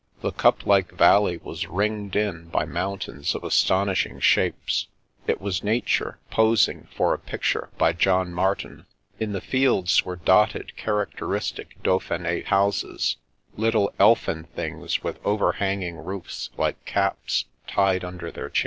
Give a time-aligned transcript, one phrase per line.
[0.21, 4.87] The cup like valley was ringed in by mountains of astonishing shapes;
[5.27, 8.87] it was nature pos ing for a picture by John Martin.
[9.19, 13.17] In the fields were dotted characteristic Dauphine houses,
[13.55, 18.59] little elfin things with overhanging roofs like caps tied under their chins.